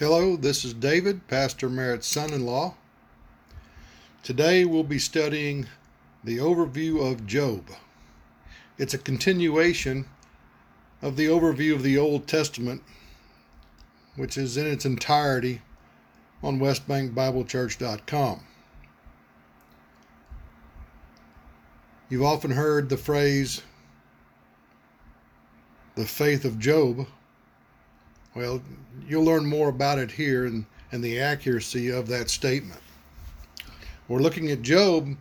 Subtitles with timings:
[0.00, 2.74] Hello, this is David, Pastor Merritt's son in law.
[4.22, 5.66] Today we'll be studying
[6.24, 7.68] the overview of Job.
[8.78, 10.06] It's a continuation
[11.02, 12.82] of the overview of the Old Testament,
[14.16, 15.60] which is in its entirety
[16.42, 18.40] on westbankbiblechurch.com.
[22.08, 23.60] You've often heard the phrase,
[25.94, 27.06] the faith of Job.
[28.34, 28.62] Well,
[29.08, 32.80] you'll learn more about it here and, and the accuracy of that statement.
[34.08, 35.16] We're looking at Job,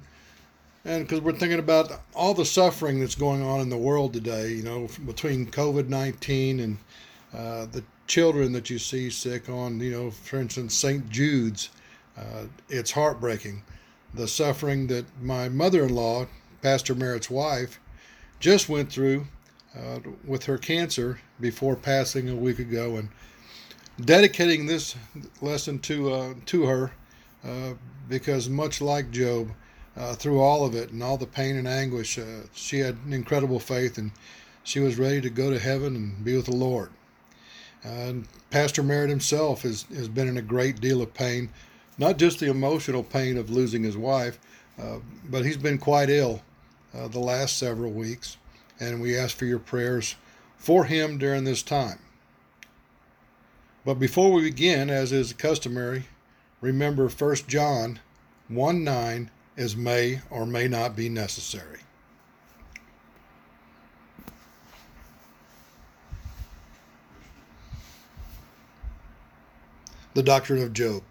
[0.86, 4.50] and because we're thinking about all the suffering that's going on in the world today,
[4.50, 6.78] you know, between COVID 19 and
[7.34, 11.10] uh, the children that you see sick on, you know, for instance, St.
[11.10, 11.70] Jude's,
[12.18, 13.64] uh, it's heartbreaking.
[14.14, 16.28] The suffering that my mother in law,
[16.62, 17.80] Pastor Merritt's wife,
[18.40, 19.28] just went through
[19.78, 23.10] uh, with her cancer before passing a week ago, and
[24.04, 24.96] dedicating this
[25.42, 26.92] lesson to uh, to her
[27.44, 27.74] uh,
[28.08, 29.52] because much like Job,
[29.96, 33.14] uh, through all of it and all the pain and anguish, uh, she had an
[33.14, 34.12] incredible faith and
[34.64, 36.90] she was ready to go to heaven and be with the Lord.
[37.84, 41.50] And Pastor Merritt himself has, has been in a great deal of pain,
[41.98, 44.40] not just the emotional pain of losing his wife,
[44.82, 44.98] uh,
[45.30, 46.42] but he's been quite ill
[46.94, 48.38] the last several weeks
[48.80, 50.16] and we ask for your prayers
[50.58, 52.00] for him during this time.
[53.86, 56.06] But before we begin, as is customary,
[56.62, 58.00] remember 1 John
[58.50, 61.80] 1 9 as may or may not be necessary.
[70.14, 71.04] The Doctrine of Job.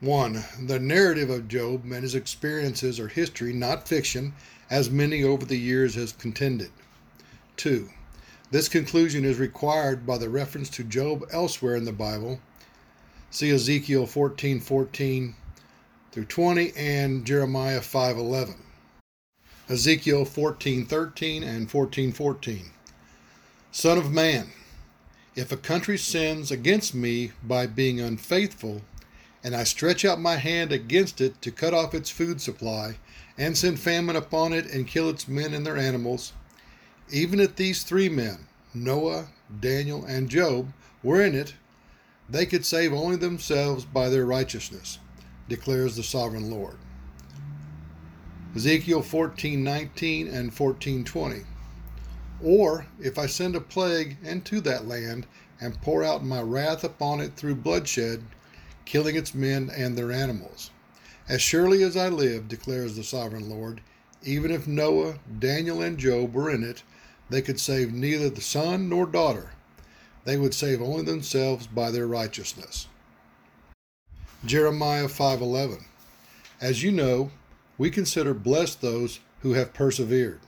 [0.00, 0.44] 1.
[0.66, 4.34] The narrative of Job and his experiences are history, not fiction,
[4.70, 6.70] as many over the years has contended.
[7.56, 7.90] 2.
[8.50, 12.40] This conclusion is required by the reference to Job elsewhere in the Bible.
[13.30, 15.34] See Ezekiel 14:14 14
[16.12, 18.54] through 20 and Jeremiah 5:11.
[19.68, 22.70] Ezekiel 14:13 and 14:14.
[23.72, 24.52] Son of man,
[25.34, 28.82] if a country sins against me by being unfaithful,
[29.44, 32.96] and I stretch out my hand against it to cut off its food supply,
[33.36, 36.32] and send famine upon it and kill its men and their animals.
[37.10, 39.28] Even if these three men, Noah,
[39.60, 40.72] Daniel, and Job,
[41.02, 41.52] were in it,
[42.26, 44.98] they could save only themselves by their righteousness,
[45.46, 46.78] declares the sovereign Lord.
[48.56, 51.44] Ezekiel 14:19 and 14:20.
[52.42, 55.26] Or if I send a plague into that land
[55.60, 58.22] and pour out my wrath upon it through bloodshed,
[58.84, 60.70] killing its men and their animals.
[61.28, 63.80] As surely as I live, declares the sovereign Lord,
[64.22, 66.82] even if Noah, Daniel, and Job were in it,
[67.30, 69.50] they could save neither the son nor daughter.
[70.24, 72.88] They would save only themselves by their righteousness.
[74.44, 75.84] Jeremiah 5:11
[76.60, 77.30] As you know,
[77.78, 80.40] we consider blessed those who have persevered.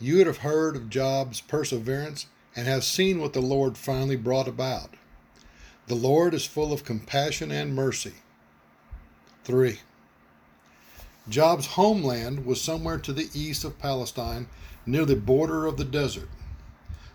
[0.00, 4.48] You would have heard of Job's perseverance and have seen what the Lord finally brought
[4.48, 4.94] about.
[5.86, 8.14] The Lord is full of compassion and mercy
[9.44, 9.80] 3.
[11.28, 14.46] Job's homeland was somewhere to the east of Palestine,
[14.86, 16.30] near the border of the desert.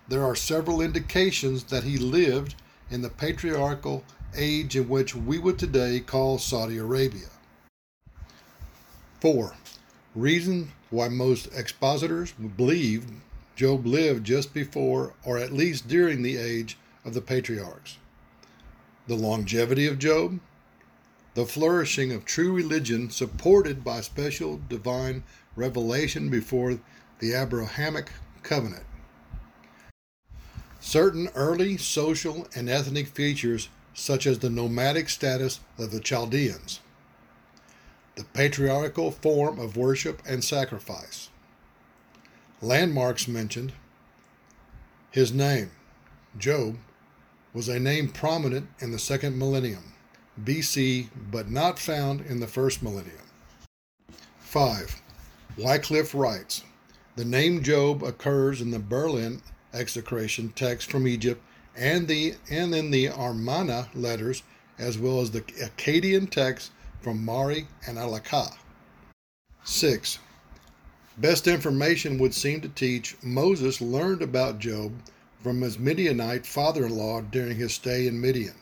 [0.08, 2.54] There are several indications that he lived
[2.92, 4.04] in the patriarchal
[4.36, 7.30] age in which we would today call Saudi Arabia.
[9.20, 9.56] 4.
[10.14, 13.08] Reason why most expositors believe
[13.56, 17.98] Job lived just before or at least during the age of the patriarchs.
[19.10, 20.40] The longevity of Job,
[21.34, 25.24] the flourishing of true religion supported by special divine
[25.56, 26.80] revelation before
[27.18, 28.12] the Abrahamic
[28.44, 28.84] covenant.
[30.80, 36.80] Certain early social and ethnic features, such as the nomadic status of the Chaldeans,
[38.14, 41.30] the patriarchal form of worship and sacrifice,
[42.62, 43.74] landmarks mentioned,
[45.10, 45.72] his name,
[46.38, 46.78] Job,
[47.54, 49.94] was a name prominent in the second millennium.
[50.44, 53.18] BC, but not found in the first millennium.
[54.40, 55.02] 5.
[55.58, 56.64] Wycliffe writes
[57.16, 59.42] The name Job occurs in the Berlin
[59.74, 61.42] execration text from Egypt
[61.76, 64.44] and, the, and in the Amarna letters,
[64.78, 66.72] as well as the Akkadian text
[67.02, 68.56] from Mari and Alalakh.
[69.64, 70.20] 6.
[71.18, 74.94] Best information would seem to teach Moses learned about Job
[75.42, 78.56] from his Midianite father in law during his stay in Midian.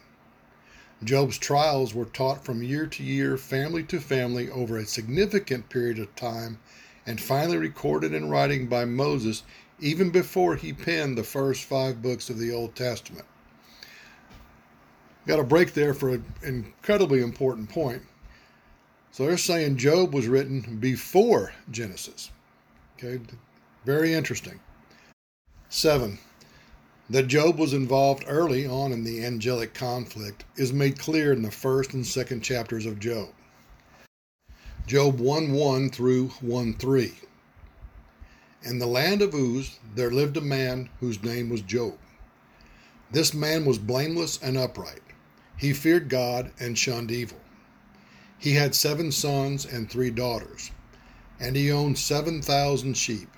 [1.03, 5.99] Job's trials were taught from year to year, family to family, over a significant period
[5.99, 6.59] of time,
[7.05, 9.43] and finally recorded in writing by Moses
[9.79, 13.25] even before he penned the first five books of the Old Testament.
[15.27, 18.01] got a break there for an incredibly important point.
[19.11, 22.31] So they're saying Job was written before Genesis.
[22.97, 23.19] Okay,
[23.85, 24.59] very interesting.
[25.69, 26.17] Seven,
[27.09, 31.51] that Job was involved early on in the angelic conflict is made clear in the
[31.51, 33.29] first and second chapters of Job.
[34.85, 37.13] Job 1 1 through 1 3.
[38.63, 41.97] In the land of Uz there lived a man whose name was Job.
[43.11, 45.01] This man was blameless and upright.
[45.57, 47.39] He feared God and shunned evil.
[48.37, 50.71] He had seven sons and three daughters,
[51.39, 53.29] and he owned 7,000 sheep,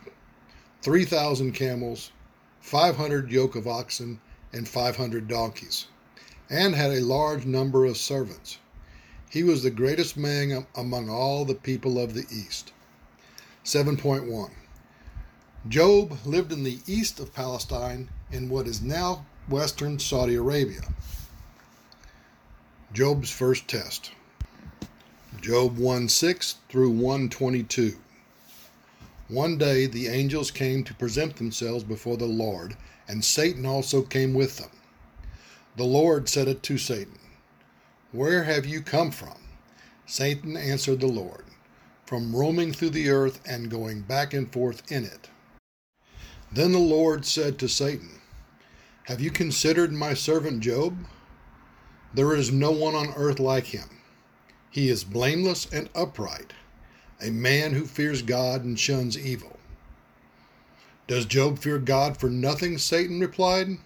[0.82, 2.12] 3,000 camels,
[2.70, 4.22] 500 yoke of oxen,
[4.54, 5.88] and 500 donkeys,
[6.52, 8.60] and had a large number of servants.
[9.28, 12.72] He was the greatest man among all the people of the East.
[13.66, 14.52] 7.1
[15.68, 20.82] Job lived in the east of Palestine in what is now western Saudi Arabia.
[22.94, 24.12] Job's first test.
[25.42, 27.98] Job 1 6 through 122.
[29.30, 32.76] One day the angels came to present themselves before the Lord,
[33.08, 34.72] and Satan also came with them.
[35.78, 37.20] The Lord said it to Satan,
[38.12, 39.38] Where have you come from?
[40.08, 41.46] Satan answered the Lord,
[42.08, 45.30] From roaming through the earth and going back and forth in it.
[46.52, 48.22] Then the Lord said to Satan,
[49.04, 51.06] Have you considered my servant Job?
[52.16, 54.02] There is no one on earth like him.
[54.72, 56.54] He is blameless and upright
[57.22, 59.58] a man who fears God and shuns evil.
[61.08, 62.78] Does Job fear God for nothing?
[62.78, 63.78] Satan replied.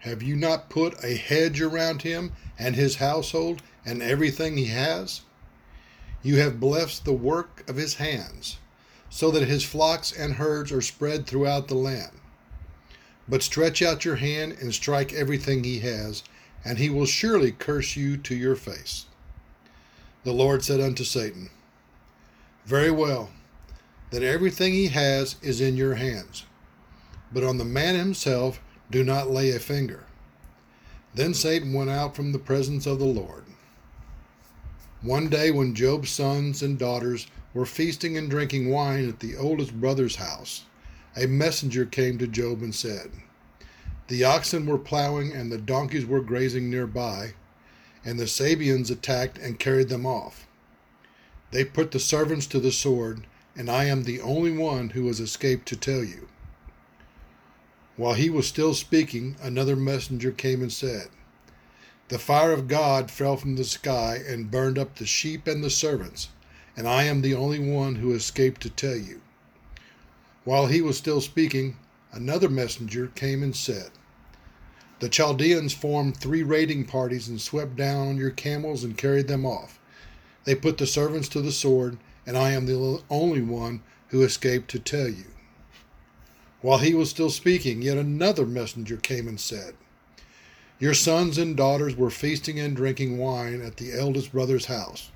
[0.00, 5.20] Have you not put a hedge around him and his household and everything he has?
[6.22, 8.58] You have blessed the work of his hands,
[9.08, 12.12] so that his flocks and herds are spread throughout the land.
[13.28, 16.24] But stretch out your hand and strike everything he has,
[16.64, 19.06] and he will surely curse you to your face.
[20.24, 21.50] The Lord said unto Satan,
[22.64, 23.30] very well,
[24.10, 26.44] that everything he has is in your hands.
[27.32, 28.60] But on the man himself
[28.90, 30.04] do not lay a finger.
[31.14, 33.44] Then Satan went out from the presence of the Lord.
[35.02, 39.78] One day, when Job's sons and daughters were feasting and drinking wine at the oldest
[39.80, 40.64] brother's house,
[41.16, 43.10] a messenger came to Job and said,
[44.08, 47.34] The oxen were plowing and the donkeys were grazing nearby,
[48.04, 50.46] and the Sabeans attacked and carried them off.
[51.52, 55.20] They put the servants to the sword, and I am the only one who has
[55.20, 56.28] escaped to tell you.
[57.96, 61.08] While he was still speaking, another messenger came and said,
[62.08, 65.68] The fire of God fell from the sky and burned up the sheep and the
[65.68, 66.30] servants,
[66.74, 69.20] and I am the only one who escaped to tell you.
[70.44, 71.76] While he was still speaking,
[72.12, 73.90] another messenger came and said,
[75.00, 79.44] The Chaldeans formed three raiding parties and swept down on your camels and carried them
[79.44, 79.78] off.
[80.44, 84.70] They put the servants to the sword, and I am the only one who escaped
[84.70, 85.26] to tell you.
[86.60, 89.74] While he was still speaking, yet another messenger came and said,
[90.78, 95.10] Your sons and daughters were feasting and drinking wine at the eldest brother's house,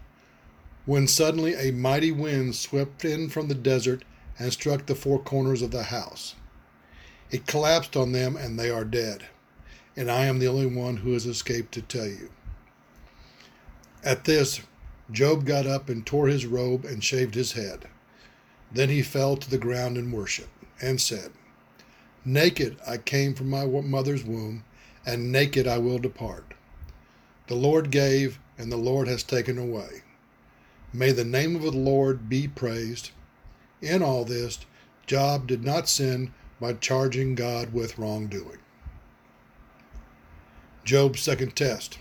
[0.86, 4.04] when suddenly a mighty wind swept in from the desert
[4.38, 6.34] and struck the four corners of the house.
[7.30, 9.26] It collapsed on them, and they are dead,
[9.96, 12.30] and I am the only one who has escaped to tell you.
[14.04, 14.60] At this,
[15.10, 17.86] Job got up and tore his robe and shaved his head.
[18.72, 20.48] Then he fell to the ground in worship
[20.80, 21.30] and said,
[22.24, 24.64] Naked I came from my mother's womb,
[25.04, 26.54] and naked I will depart.
[27.46, 30.02] The Lord gave, and the Lord has taken away.
[30.92, 33.10] May the name of the Lord be praised.
[33.80, 34.58] In all this,
[35.06, 38.58] Job did not sin by charging God with wrongdoing.
[40.84, 41.98] Job's second test,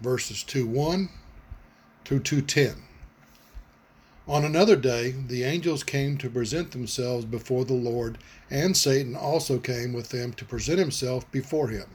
[0.00, 1.10] verses 2 1
[2.06, 2.84] through 210.
[4.28, 9.58] On another day, the angels came to present themselves before the Lord, and Satan also
[9.58, 11.88] came with them to present himself before him.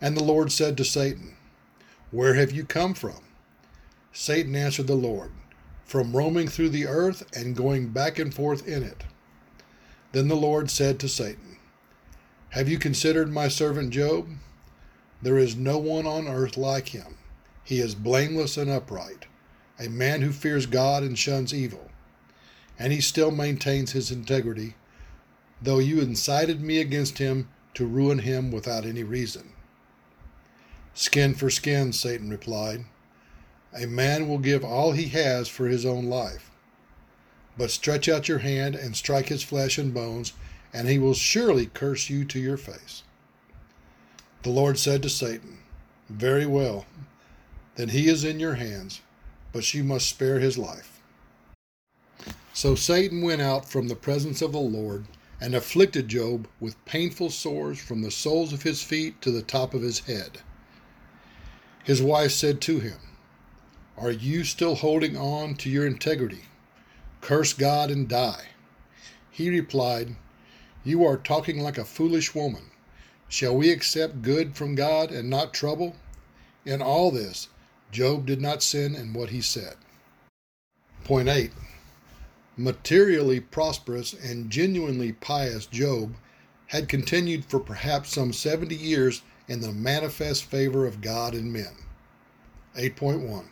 [0.00, 1.36] And the Lord said to Satan,
[2.10, 3.20] Where have you come from?
[4.12, 5.30] Satan answered the Lord,
[5.84, 9.04] From roaming through the earth and going back and forth in it.
[10.10, 11.58] Then the Lord said to Satan,
[12.50, 14.26] Have you considered my servant Job?
[15.22, 17.17] There is no one on earth like him
[17.68, 19.26] he is blameless and upright,
[19.78, 21.90] a man who fears God and shuns evil.
[22.78, 24.74] And he still maintains his integrity,
[25.60, 29.52] though you incited me against him to ruin him without any reason.
[30.94, 32.86] Skin for skin, Satan replied.
[33.78, 36.50] A man will give all he has for his own life.
[37.58, 40.32] But stretch out your hand and strike his flesh and bones,
[40.72, 43.02] and he will surely curse you to your face.
[44.42, 45.58] The Lord said to Satan,
[46.08, 46.86] Very well.
[47.78, 49.02] Then he is in your hands,
[49.52, 51.00] but you must spare his life.
[52.52, 55.04] So Satan went out from the presence of the Lord
[55.40, 59.74] and afflicted Job with painful sores from the soles of his feet to the top
[59.74, 60.40] of his head.
[61.84, 62.98] His wife said to him,
[63.96, 66.46] Are you still holding on to your integrity?
[67.20, 68.46] Curse God and die.
[69.30, 70.16] He replied,
[70.82, 72.72] You are talking like a foolish woman.
[73.28, 75.94] Shall we accept good from God and not trouble?
[76.64, 77.46] In all this,
[77.90, 79.76] Job did not sin in what he said.
[81.04, 81.52] Point 8.
[82.56, 86.14] Materially prosperous and genuinely pious Job
[86.66, 91.76] had continued for perhaps some 70 years in the manifest favor of God and men.
[92.76, 93.46] 8.1.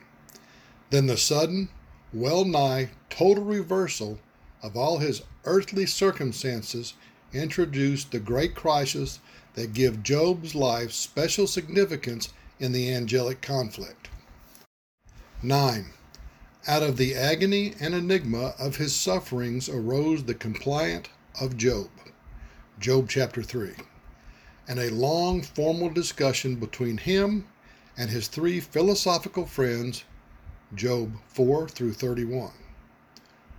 [0.90, 1.70] Then the sudden,
[2.12, 4.18] well nigh total reversal
[4.62, 6.94] of all his earthly circumstances
[7.32, 9.20] introduced the great crisis
[9.54, 14.08] that give Job's life special significance in the angelic conflict.
[15.42, 15.92] 9.
[16.66, 21.90] Out of the agony and enigma of his sufferings arose the complaint of Job.
[22.80, 23.72] Job chapter 3.
[24.66, 27.46] And a long formal discussion between him
[27.98, 30.04] and his three philosophical friends,
[30.74, 32.52] Job 4 through 31.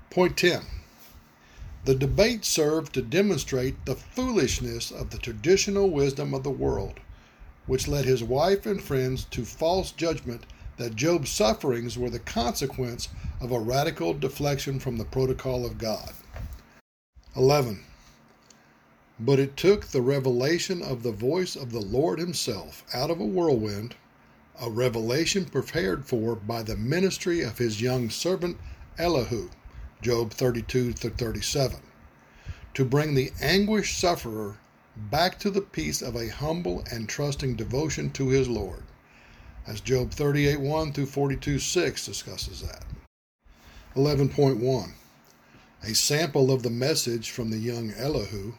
[0.10, 0.64] Point 10.
[1.86, 7.00] The debate served to demonstrate the foolishness of the traditional wisdom of the world,
[7.68, 10.44] which led his wife and friends to false judgment
[10.78, 13.10] that Job's sufferings were the consequence
[13.42, 16.14] of a radical deflection from the protocol of God.
[17.36, 17.84] 11.
[19.20, 23.26] But it took the revelation of the voice of the Lord Himself out of a
[23.26, 23.96] whirlwind,
[24.62, 28.58] a revelation prepared for by the ministry of His young servant
[28.98, 29.50] Elihu
[30.02, 31.80] Job 32 37,
[32.76, 34.58] to bring the anguished sufferer
[34.96, 38.84] back to the peace of a humble and trusting devotion to his Lord,
[39.68, 42.86] as Job 38 1 through 42 6 discusses that.
[43.96, 44.92] 11.1
[45.84, 48.54] A sample of the message from the young Elihu,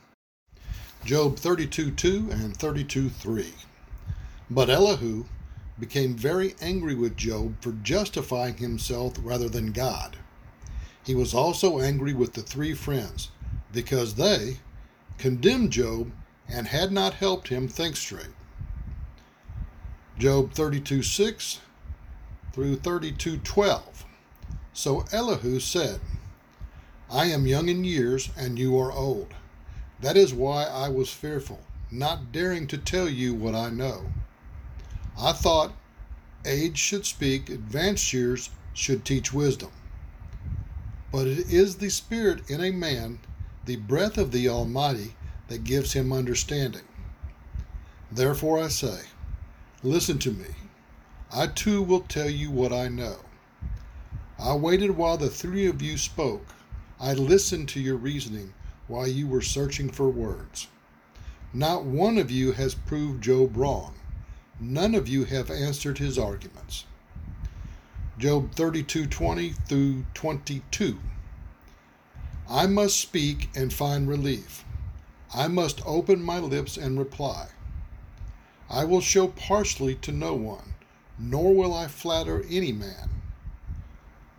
[1.04, 3.54] Job 32 2 and 32 3.
[4.50, 5.24] But Elihu
[5.78, 10.16] became very angry with Job for justifying himself rather than God.
[11.04, 13.30] He was also angry with the three friends
[13.72, 14.58] because they
[15.16, 16.10] condemned Job
[16.48, 18.26] and had not helped him think straight.
[20.18, 21.60] Job 32 6
[22.52, 24.04] through 32 12.
[24.72, 26.00] So Elihu said,
[27.08, 29.32] I am young in years, and you are old.
[30.00, 31.60] That is why I was fearful,
[31.92, 34.06] not daring to tell you what I know.
[35.16, 35.76] I thought
[36.44, 39.70] age should speak, advanced years should teach wisdom.
[41.12, 43.20] But it is the Spirit in a man,
[43.66, 45.14] the breath of the Almighty,
[45.46, 46.82] that gives him understanding.
[48.10, 49.02] Therefore I say,
[49.84, 50.46] Listen to me.
[51.32, 53.18] I too will tell you what I know.
[54.36, 56.46] I waited while the three of you spoke.
[56.98, 58.54] I listened to your reasoning
[58.88, 60.66] while you were searching for words.
[61.52, 63.94] Not one of you has proved Job wrong.
[64.58, 66.84] None of you have answered his arguments.
[68.18, 70.98] Job 32:20 through 22.
[72.50, 74.64] I must speak and find relief.
[75.32, 77.50] I must open my lips and reply.
[78.70, 80.74] I will show partially to no one,
[81.18, 83.22] nor will I flatter any man.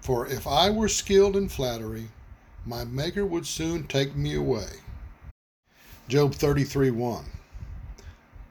[0.01, 2.09] For if I were skilled in flattery,
[2.65, 4.81] my Maker would soon take me away.
[6.07, 7.25] Job 33 1.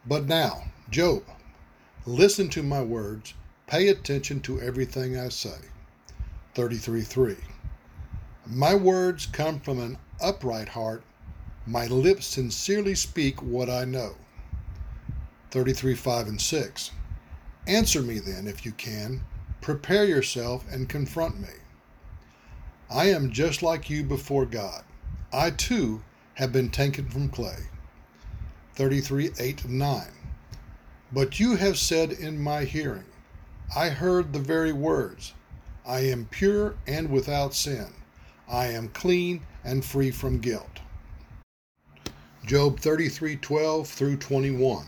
[0.07, 1.23] But now, Job,
[2.07, 3.35] listen to my words
[3.69, 5.59] Pay attention to everything I say.
[6.55, 7.37] 33 3.
[8.47, 11.03] My words come from an upright heart.
[11.67, 14.17] My lips sincerely speak what I know.
[15.51, 16.91] 33 5 and 6.
[17.67, 19.25] Answer me then, if you can.
[19.61, 21.49] Prepare yourself and confront me.
[22.91, 24.85] I am just like you before God.
[25.33, 26.03] I too
[26.35, 27.69] have been taken from clay.
[28.75, 30.03] 33 8 and 9.
[31.13, 33.05] But you have said in my hearing,
[33.75, 35.35] I heard the very words
[35.87, 37.89] I am pure and without sin.
[38.49, 40.81] I am clean and free from guilt.
[42.45, 44.87] Job 33:12 through 21.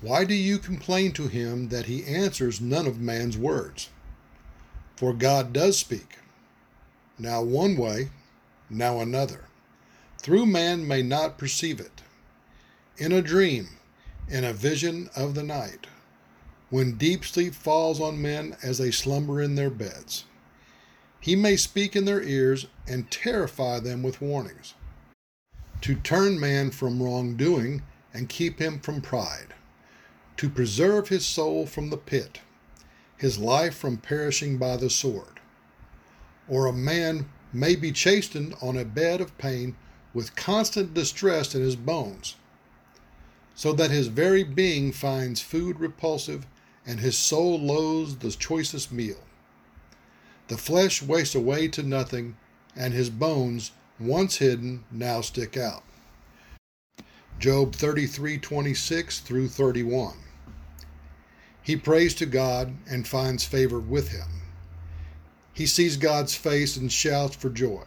[0.00, 3.88] Why do you complain to him that he answers none of man's words?
[4.96, 6.18] For God does speak,
[7.18, 8.10] now one way,
[8.70, 9.44] now another.
[10.18, 12.02] Through man may not perceive it.
[12.96, 13.68] In a dream,
[14.28, 15.86] in a vision of the night
[16.70, 20.24] when deep sleep falls on men as they slumber in their beds.
[21.20, 24.74] He may speak in their ears and terrify them with warnings,
[25.80, 29.54] to turn man from wrongdoing and keep him from pride,
[30.38, 32.40] to preserve his soul from the pit,
[33.16, 35.40] his life from perishing by the sword.
[36.48, 39.76] Or a man may be chastened on a bed of pain
[40.14, 42.36] with constant distress in his bones,
[43.56, 46.46] so that his very being finds food repulsive
[46.86, 49.24] and his soul loathes the choicest meal.
[50.46, 52.36] The flesh wastes away to nothing,
[52.76, 55.82] and his bones, once hidden, now stick out.
[57.40, 60.16] Job 33:26 through 31.
[61.68, 64.40] He prays to God and finds favor with him.
[65.52, 67.84] He sees God's face and shouts for joy.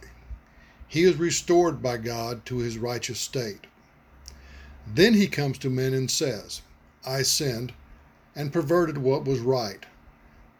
[0.88, 3.66] He is restored by God to his righteous state.
[4.86, 6.62] Then he comes to men and says,
[7.08, 7.74] I sinned
[8.36, 9.84] and perverted what was right,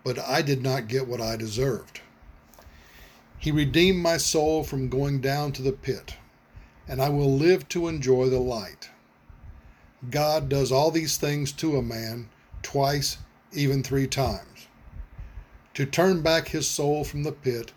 [0.04, 2.02] but I did not get what I deserved.
[3.38, 6.16] He redeemed my soul from going down to the pit,
[6.88, 8.90] and I will live to enjoy the light.
[10.10, 12.28] God does all these things to a man
[12.62, 13.18] twice,
[13.54, 14.52] even three times
[15.74, 17.72] to turn back his soul from the pit,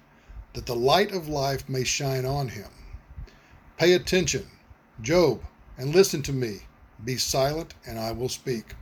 [0.52, 2.68] that the light of life may shine on him.
[3.78, 4.46] Pay attention,
[5.00, 5.42] Job,
[5.78, 6.60] and listen to me.
[7.04, 8.74] Be silent, and I will speak.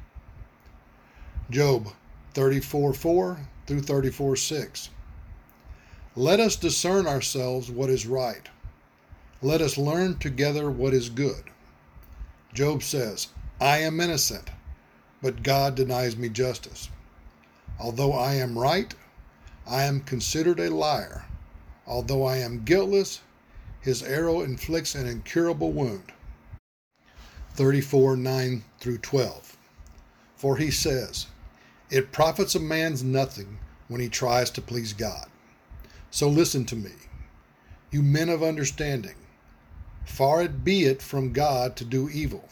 [1.51, 1.89] Job
[2.35, 4.89] 34 4 through 34 6.
[6.15, 8.49] Let us discern ourselves what is right.
[9.41, 11.45] Let us learn together what is good.
[12.55, 13.29] Job says,
[13.61, 14.51] I am innocent,
[15.23, 16.89] but God denies me justice.
[17.79, 18.95] Although I am right,
[19.67, 21.25] I am considered a liar.
[21.87, 23.21] Although I am guiltless,
[23.81, 26.13] his arrow inflicts an incurable wound.
[27.55, 29.57] 34 9 through 12.
[30.37, 31.27] For he says,
[31.91, 35.27] It profits a man nothing when he tries to please God.
[36.11, 36.93] So listen to me,
[37.91, 39.15] you men of understanding.
[40.05, 42.49] Far it be it from God to do evil,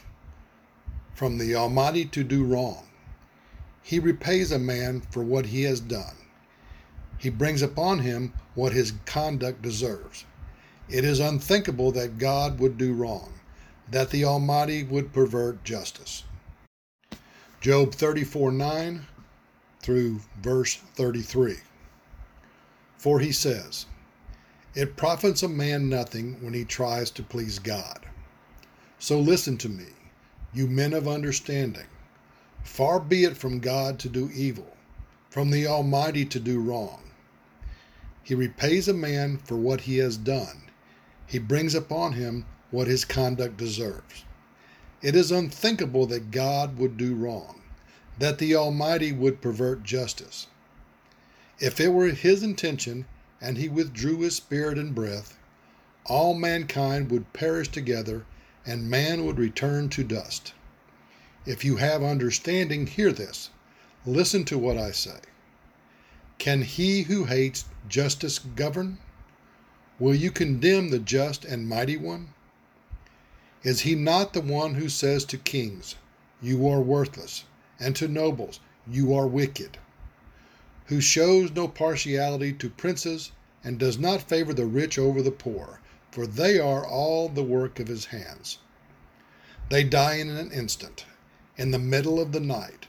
[1.20, 2.88] from the Almighty to do wrong.
[3.82, 6.16] He repays a man for what he has done
[7.20, 10.24] he brings upon him what his conduct deserves.
[10.88, 13.34] It is unthinkable that God would do wrong,
[13.90, 16.24] that the Almighty would pervert justice.
[17.60, 19.06] Job 34 9
[19.82, 21.58] through verse 33.
[22.96, 23.84] For he says,
[24.74, 28.06] It profits a man nothing when he tries to please God.
[28.98, 29.88] So listen to me,
[30.52, 31.86] you men of understanding.
[32.64, 34.76] Far be it from God to do evil,
[35.28, 37.02] from the Almighty to do wrong.
[38.22, 40.62] He repays a man for what he has done.
[41.26, 44.24] He brings upon him what his conduct deserves.
[45.02, 47.62] It is unthinkable that God would do wrong,
[48.18, 50.46] that the Almighty would pervert justice.
[51.58, 53.06] If it were his intention
[53.40, 55.38] and he withdrew his spirit and breath,
[56.06, 58.26] all mankind would perish together
[58.66, 60.52] and man would return to dust.
[61.46, 63.50] If you have understanding, hear this.
[64.04, 65.20] Listen to what I say.
[66.38, 68.98] Can he who hates justice govern?
[69.98, 72.34] Will you condemn the just and mighty one?
[73.62, 75.96] Is he not the one who says to kings,
[76.40, 77.44] You are worthless,
[77.78, 79.76] and to nobles, You are wicked?
[80.86, 85.80] Who shows no partiality to princes, and does not favor the rich over the poor,
[86.10, 88.58] for they are all the work of his hands.
[89.68, 91.04] They die in an instant,
[91.56, 92.86] in the middle of the night.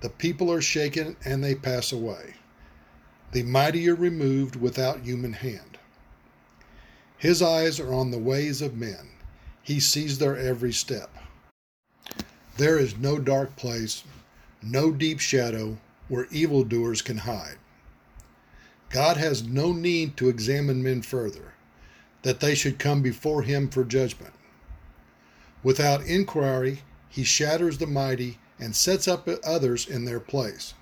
[0.00, 2.34] The people are shaken and they pass away
[3.32, 5.76] the mighty are removed without human hand.
[7.18, 9.10] His eyes are on the ways of men,
[9.62, 11.10] he sees their every step.
[12.56, 14.04] There is no dark place,
[14.62, 15.76] no deep shadow
[16.08, 17.58] where evildoers can hide.
[18.88, 21.52] God has no need to examine men further,
[22.26, 24.34] that they should come before him for judgment.
[25.62, 30.74] Without inquiry, he shatters the mighty and sets up others in their place.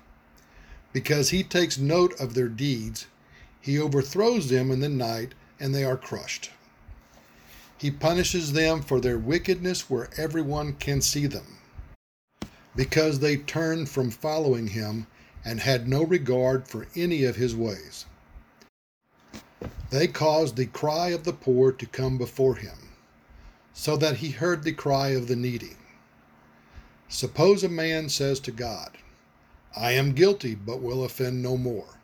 [0.91, 3.05] Because he takes note of their deeds,
[3.61, 6.49] he overthrows them in the night, and they are crushed.
[7.77, 11.59] He punishes them for their wickedness where everyone can see them,
[12.75, 15.05] because they turned from following him
[15.45, 18.07] and had no regard for any of his ways.
[19.89, 22.89] They caused the cry of the poor to come before him,
[23.73, 25.77] so that he heard the cry of the needy.
[27.07, 28.97] Suppose a man says to God,
[29.77, 31.99] I am guilty, but will offend no more.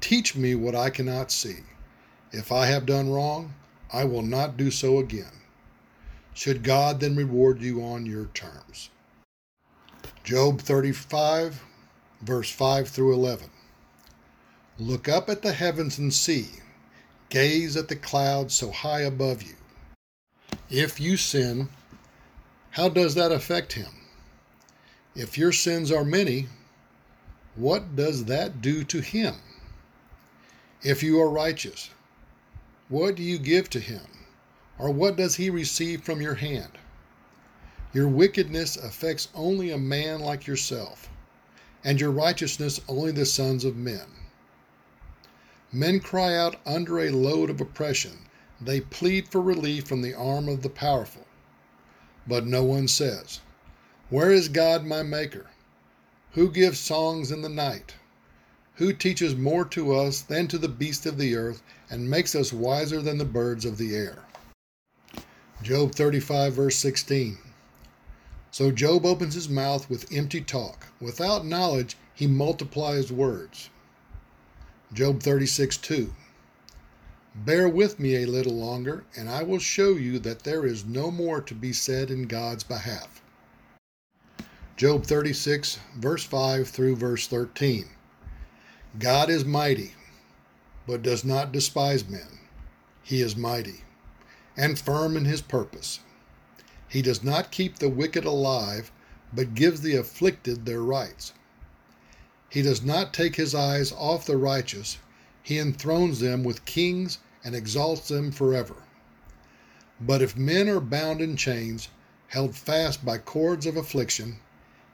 [0.00, 1.60] Teach me what I cannot see.
[2.32, 3.54] If I have done wrong,
[3.92, 5.40] I will not do so again.
[6.34, 8.90] Should God then reward you on your terms?
[10.24, 11.62] Job 35,
[12.22, 13.48] verse 5 through 11.
[14.78, 16.48] Look up at the heavens and see.
[17.28, 19.56] Gaze at the clouds so high above you.
[20.70, 21.68] If you sin,
[22.70, 23.92] how does that affect him?
[25.14, 26.48] If your sins are many,
[27.54, 29.34] what does that do to him?
[30.82, 31.90] If you are righteous,
[32.88, 34.02] what do you give to him?
[34.78, 36.78] Or what does he receive from your hand?
[37.92, 41.08] Your wickedness affects only a man like yourself,
[41.84, 44.06] and your righteousness only the sons of men.
[45.74, 48.28] Men cry out under a load of oppression.
[48.60, 51.26] They plead for relief from the arm of the powerful.
[52.28, 53.40] But no one says,
[54.08, 55.50] Where is God my Maker?
[56.34, 57.94] Who gives songs in the night?
[58.76, 61.60] Who teaches more to us than to the beasts of the earth,
[61.90, 64.22] and makes us wiser than the birds of the air?
[65.60, 67.36] Job 35, verse 16.
[68.52, 70.86] So Job opens his mouth with empty talk.
[71.00, 73.70] Without knowledge, he multiplies words.
[74.92, 76.14] Job 36, 2.
[77.34, 81.10] Bear with me a little longer, and I will show you that there is no
[81.10, 83.20] more to be said in God's behalf.
[84.76, 87.86] Job 36, verse 5 through verse 13.
[88.98, 89.94] God is mighty,
[90.86, 92.38] but does not despise men.
[93.02, 93.84] He is mighty
[94.56, 96.00] and firm in his purpose.
[96.86, 98.92] He does not keep the wicked alive,
[99.32, 101.32] but gives the afflicted their rights.
[102.54, 104.98] He does not take his eyes off the righteous.
[105.42, 108.76] He enthrones them with kings and exalts them forever.
[110.00, 111.88] But if men are bound in chains,
[112.28, 114.38] held fast by cords of affliction,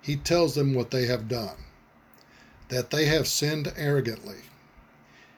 [0.01, 1.57] he tells them what they have done
[2.71, 4.39] that they have sinned arrogantly.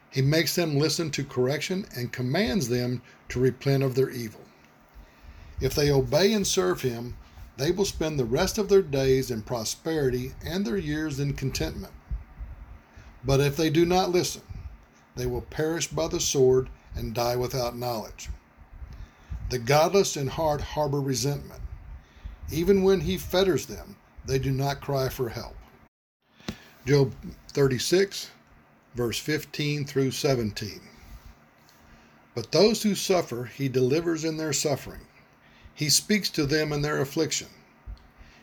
[0.08, 4.42] He makes them listen to correction and commands them to repent of their evil.
[5.60, 7.16] If they obey and serve him,
[7.56, 11.92] they will spend the rest of their days in prosperity and their years in contentment.
[13.24, 14.42] But if they do not listen,
[15.14, 18.28] they will perish by the sword and die without knowledge.
[19.50, 21.60] The godless in heart harbor resentment.
[22.50, 25.56] Even when he fetters them, they do not cry for help.
[26.86, 27.14] Job
[27.48, 28.30] 36,
[28.94, 30.80] verse 15 through 17.
[32.34, 35.06] But those who suffer, he delivers in their suffering.
[35.74, 37.48] He speaks to them in their affliction.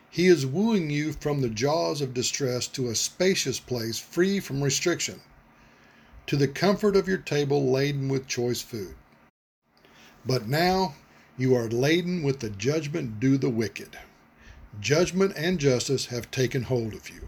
[0.09, 4.63] He is wooing you from the jaws of distress to a spacious place free from
[4.63, 5.21] restriction,
[6.25, 8.95] to the comfort of your table laden with choice food.
[10.25, 10.95] But now
[11.37, 13.97] you are laden with the judgment due the wicked.
[14.79, 17.27] Judgment and justice have taken hold of you.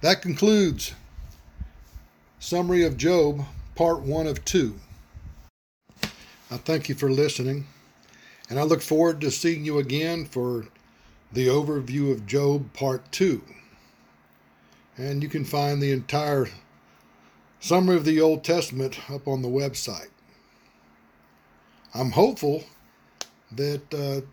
[0.00, 0.94] That concludes
[2.38, 4.78] Summary of Job, Part 1 of 2.
[6.50, 7.66] I thank you for listening,
[8.48, 10.66] and I look forward to seeing you again for
[11.36, 13.42] the overview of Job, Part 2.
[14.96, 16.48] And you can find the entire
[17.60, 20.08] summary of the Old Testament up on the website.
[21.92, 22.64] I'm hopeful
[23.52, 24.26] that uh,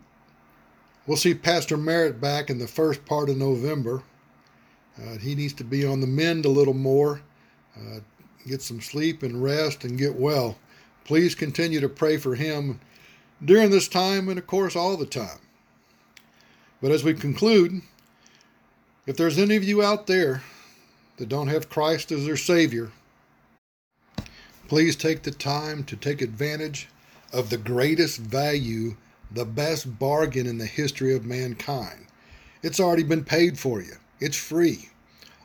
[1.06, 4.02] we'll see Pastor Merritt back in the first part of November.
[4.98, 7.20] Uh, he needs to be on the mend a little more,
[7.76, 8.00] uh,
[8.48, 10.58] get some sleep and rest and get well.
[11.04, 12.80] Please continue to pray for him
[13.44, 15.43] during this time and, of course, all the time.
[16.84, 17.82] But as we conclude,
[19.08, 20.44] if there's any of you out there
[21.16, 22.92] that don't have Christ as their Savior,
[24.68, 26.90] please take the time to take advantage
[27.32, 28.98] of the greatest value,
[29.32, 32.08] the best bargain in the history of mankind.
[32.62, 33.94] It's already been paid for you.
[34.20, 34.90] It's free.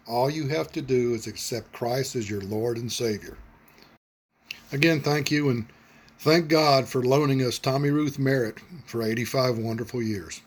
[0.09, 3.39] All you have to do is accept Christ as your Lord and Savior.
[4.73, 5.67] Again, thank you and
[6.19, 10.41] thank God for loaning us Tommy Ruth Merritt for 85 wonderful years.